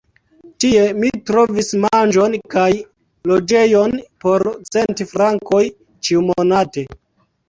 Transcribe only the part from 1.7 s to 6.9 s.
manĝon kaj loĝejon por cent frankoj ĉiumonate.